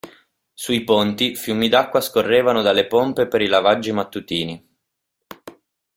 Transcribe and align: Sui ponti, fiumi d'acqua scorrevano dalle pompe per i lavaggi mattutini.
Sui 0.51 0.83
ponti, 0.83 1.35
fiumi 1.35 1.69
d'acqua 1.69 2.01
scorrevano 2.01 2.63
dalle 2.63 2.87
pompe 2.87 3.27
per 3.27 3.39
i 3.43 3.45
lavaggi 3.45 3.91
mattutini. 3.91 4.67